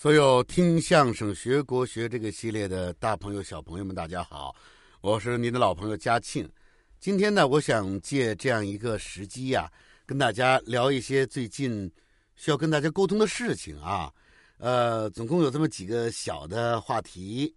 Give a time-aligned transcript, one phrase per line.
[0.00, 4.56] 所有听相声学国学这个系列的大朋友、小朋友们，大家好，
[5.02, 6.50] 我是您的老朋友嘉庆。
[6.98, 9.70] 今天呢，我想借这样一个时机呀，
[10.06, 11.92] 跟大家聊一些最近
[12.34, 14.10] 需要跟大家沟通的事情啊。
[14.56, 17.54] 呃，总共有这么几个小的话题。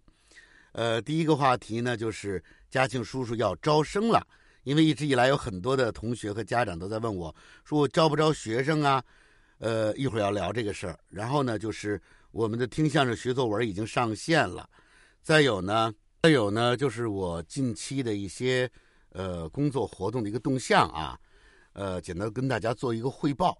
[0.72, 4.22] 呃，第一个话题呢，就是嘉庆叔叔要招生了，
[4.64, 7.34] 因为一直以来有很多的同学和家长都在问我，
[7.64, 9.02] 说我招不招学生啊？
[9.58, 10.98] 呃，一会儿要聊这个事儿。
[11.08, 12.00] 然后呢，就是。
[12.34, 14.68] 我们的听相声学作文已经上线了，
[15.22, 18.68] 再有呢，再有呢，就是我近期的一些
[19.10, 21.16] 呃工作活动的一个动向啊，
[21.74, 23.56] 呃，简单跟大家做一个汇报。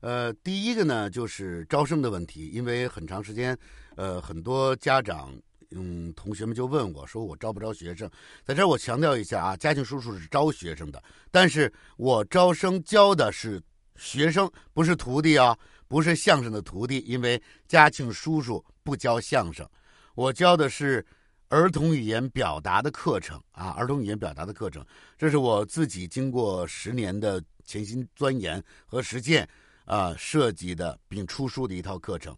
[0.00, 3.56] 呃，第一个呢，就是招生的问题，因为很长时间，
[3.96, 5.34] 呃，很多家长
[5.70, 8.10] 嗯同学们就问我说，我招不招学生？
[8.44, 13.58] 在这儿我强调一下啊，嘉庆叔叔是招学生的，但是我招生教的是
[14.00, 15.56] 学生，不是徒弟啊。
[15.90, 19.68] 不是相声的徒弟，因为嘉庆叔叔不教相声，
[20.14, 21.04] 我教的是
[21.48, 24.86] 儿童语言表达的课程啊，儿童语言表达的课程，
[25.18, 29.44] 这是我自己经过十年的潜心钻研和实践
[29.84, 32.36] 啊设计的并出书的一套课程，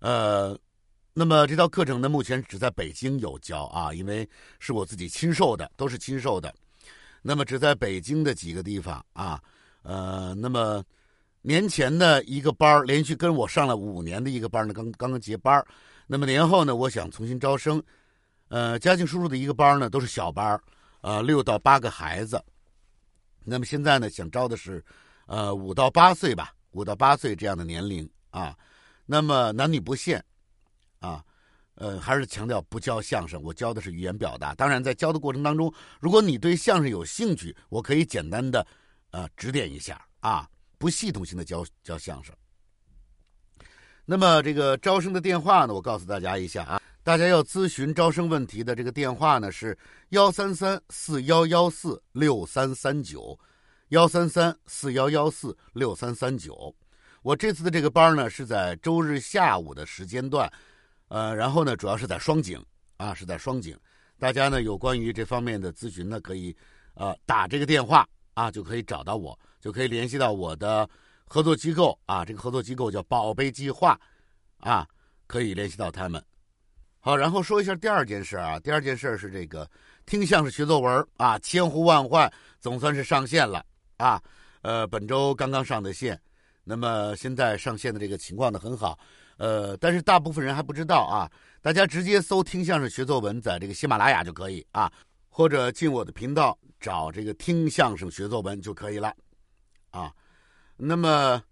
[0.00, 0.54] 呃，
[1.14, 6.54] 那么这套课程呢，目前只在北京有教啊，因为是我自己亲授的，都是亲授的，
[7.22, 9.42] 那么只在北京的几个地方啊，
[9.84, 10.84] 呃，那么。
[11.42, 15.64] 年前的一个班连续跟我上了五年的一个班呢，刚刚刚结班
[16.06, 17.82] 那么年后呢，我想重新招生。
[18.48, 20.60] 呃，嘉庆叔叔的一个班呢，都是小班
[21.02, 22.42] 呃，六到八个孩子。
[23.44, 24.84] 那么现在呢，想招的是，
[25.26, 28.56] 呃，五到八岁吧，五到八岁这样的年龄啊。
[29.06, 30.22] 那么男女不限，
[30.98, 31.24] 啊，
[31.76, 34.54] 呃，还是强调不教相声，我教的是语言表达。
[34.54, 38.66] 当然，在教的过程当中，如果你对相声有兴趣，我可以简单的，
[39.12, 40.46] 呃，指点一下啊。
[40.80, 42.34] 不系统性的教教相声。
[44.06, 45.74] 那么这个招生的电话呢？
[45.74, 49.76] 我告诉大家一下啊，大家要咨询招生问题的这个电话呢是
[50.08, 53.38] 幺三三四幺幺四六三三九，
[53.90, 56.74] 幺三三四幺幺四六三三九。
[57.20, 60.50] 我这次的这个班呢是在周日下午的时间段，
[61.08, 62.58] 呃，然后呢主要是在双井
[62.96, 63.78] 啊，是在双井。
[64.18, 66.56] 大家呢有关于这方面的咨询呢，可以
[66.94, 69.38] 呃打这个电话啊，就可以找到我。
[69.60, 70.88] 就可以联系到我的
[71.24, 73.98] 合作机构啊，这个合作机构叫宝贝计划，
[74.58, 74.86] 啊，
[75.26, 76.22] 可以联系到他们。
[76.98, 79.68] 好，然后说一下第二件事啊，第二件事是这个
[80.04, 83.64] 听相声学作文啊，千呼万唤总算是上线了
[83.96, 84.20] 啊，
[84.62, 86.20] 呃，本周刚刚上的线，
[86.62, 88.98] 那么现在上线的这个情况呢很好，
[89.38, 91.30] 呃，但是大部分人还不知道啊，
[91.62, 94.92] 大家直接搜听相声学作文，在这个喜马拉雅就可以啊，
[95.30, 99.14] 或者进我的频道找这个听相声学作文就可以了。
[100.82, 101.42] 那么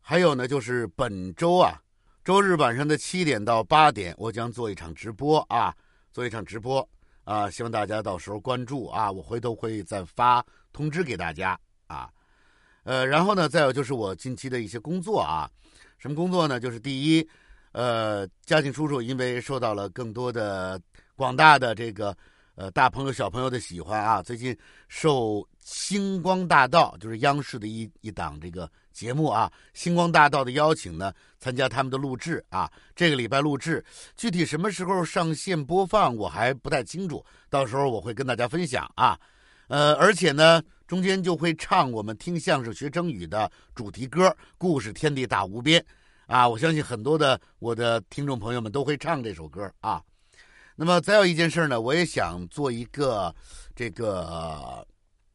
[0.00, 1.82] 还有呢，就是本周啊，
[2.24, 5.74] 周日晚上的七点到八点，我将做一场直播啊，
[6.10, 6.88] 做一场直播
[7.24, 12.08] 啊，希望大家到时候关注啊，我回头会再发通知给大家啊。
[12.84, 15.50] 呃，然后呢，再有就是我近期的一些工作啊，
[15.98, 16.58] 什么工作呢？
[16.58, 17.28] 就是第一，
[17.72, 20.80] 呃，嘉庆叔叔因为受到了更多的
[21.14, 22.16] 广大的这个。
[22.54, 24.22] 呃，大朋友小朋友的喜欢啊！
[24.22, 24.54] 最近
[24.86, 32.70] 受《星光大道》就是央视的一一档这个节目啊，《星光大道》的邀请呢，参加他们的录制啊。
[32.94, 33.82] 这个礼拜录制，
[34.18, 39.18] 具体什么时候上线播放我还不太清楚，到时候我会跟大家分享啊。
[39.68, 45.80] 呃，而且呢，中间就会唱我们听相声学成语的主题歌《故事天地大无边》
[46.26, 46.46] 啊。
[46.46, 50.02] 我相信很多的我的听众朋友们都会唱这首歌啊。
[50.74, 53.34] 那么再有一件事呢，我也想做一个
[53.74, 54.86] 这个，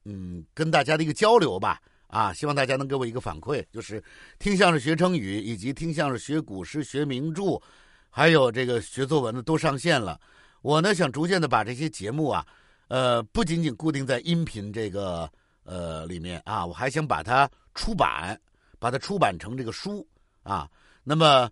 [0.05, 1.79] 嗯，跟大家的一个交流吧。
[2.07, 4.01] 啊，希望大家能给我一个反馈，就是
[4.39, 7.61] 听相声学成语，以及听相声学古诗、学名著，
[8.09, 10.17] 还有这个学作文的都上线了。
[10.61, 12.47] 我呢想逐渐的把这些节目啊，
[12.87, 15.29] 呃，不仅仅固定在音频这个
[15.63, 18.39] 呃里面啊，我还想把它出版，
[18.79, 20.07] 把它出版成这个书
[20.43, 20.69] 啊。
[21.03, 21.49] 那么。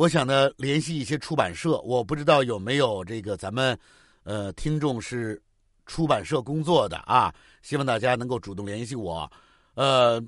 [0.00, 3.78] 我想呢，联系一些出版社，我不知道有没有这个咱们，
[4.22, 5.38] 呃，听众是
[5.84, 7.30] 出版社工作的啊，
[7.60, 9.30] 希望大家能够主动联系我，
[9.74, 10.18] 呃，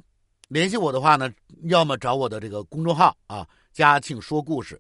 [0.48, 1.32] 联系我的话呢，
[1.62, 4.78] 要么找我的这个公众号啊，嘉庆说故事，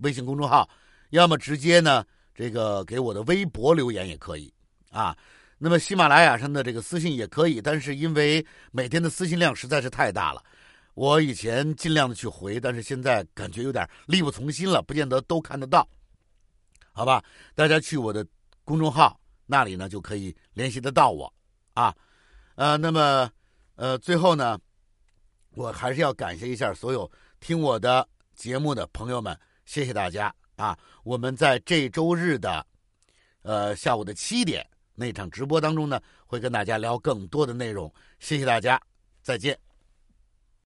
[0.00, 0.68] 微信公众号，
[1.08, 2.04] 要么直接呢，
[2.34, 4.52] 这个给我的微博留言也可以
[4.90, 5.16] 啊，
[5.56, 10.42] 那么喜马拉雅上的这个私信也可以，但是因为每天的私信量实在是太大了。
[10.94, 15.86] 我以前尽量的去回，但是现在感觉有点力不从心了，不见得都看得到，
[16.92, 17.22] 好吧？
[17.54, 18.24] 大家去我的
[18.64, 21.32] 公众号那里呢，就可以联系得到我
[21.74, 21.94] 啊。
[22.54, 23.28] 呃，那么
[23.74, 24.56] 呃，最后呢，
[25.56, 27.10] 我还是要感谢一下所有
[27.40, 30.78] 听我的节目的朋友们，谢谢大家啊！
[31.02, 32.64] 我们在这周日的
[33.42, 34.64] 呃下午的七点
[34.94, 37.92] 那场直播当中呢，会跟大家聊更多的内容。
[38.20, 38.80] 谢谢大家，
[39.20, 39.58] 再见。